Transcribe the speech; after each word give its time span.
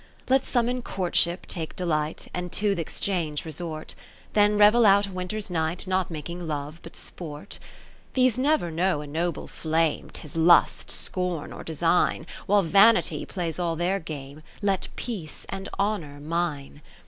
Let 0.29 0.45
some 0.47 0.67
in 0.67 0.81
courtship 0.81 1.45
take 1.45 1.75
delight, 1.75 2.27
And 2.33 2.51
to 2.53 2.73
th' 2.73 2.79
Exchange 2.79 3.45
resort; 3.45 3.93
Then 4.33 4.57
revel 4.57 4.83
out 4.83 5.05
a 5.05 5.11
winter's 5.11 5.51
night, 5.51 5.85
Not 5.85 6.09
making 6.09 6.47
love, 6.47 6.79
but 6.81 6.95
sport. 6.95 7.59
60 8.15 8.15
These 8.15 8.37
never 8.39 8.71
know 8.71 9.01
a 9.01 9.05
noble 9.05 9.45
flame, 9.45 10.09
'Tis 10.11 10.35
lust, 10.35 10.89
scorn, 10.89 11.53
or 11.53 11.63
Design: 11.63 12.25
While 12.47 12.63
Vanity 12.63 13.27
plays 13.27 13.59
all 13.59 13.75
their 13.75 13.99
game, 13.99 14.41
Let 14.63 14.87
Peace 14.95 15.45
and 15.49 15.69
Honour 15.77 16.19
mine. 16.19 16.81